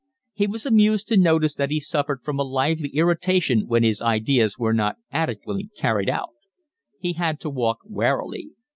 He 0.33 0.47
was 0.47 0.65
amused 0.65 1.07
to 1.09 1.15
notice 1.17 1.53
that 1.53 1.69
he 1.69 1.79
suffered 1.79 2.23
from 2.23 2.39
a 2.39 2.43
lively 2.43 2.89
irritation 2.89 3.67
when 3.67 3.83
his 3.83 4.01
ideas 4.01 4.57
were 4.57 4.73
not 4.73 4.95
adequately 5.11 5.69
carried 5.77 6.09
out. 6.09 6.33
He 6.97 7.13
had 7.13 7.39
to 7.41 7.51
walk 7.51 7.81
warily. 7.85 8.49